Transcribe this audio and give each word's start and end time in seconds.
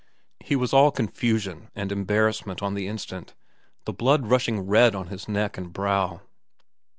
He 0.39 0.55
was 0.55 0.73
all 0.73 0.89
confusion 0.89 1.69
and 1.75 1.91
embarrassment 1.91 2.63
on 2.63 2.73
the 2.73 2.87
instant, 2.87 3.35
the 3.85 3.93
blood 3.93 4.27
flushing 4.27 4.61
red 4.61 4.95
on 4.95 5.09
his 5.09 5.29
neck 5.29 5.59
and 5.59 5.71
brow. 5.71 6.21